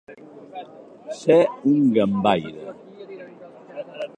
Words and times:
Ser 1.19 1.37
un 1.73 1.81
gambaire. 1.97 2.63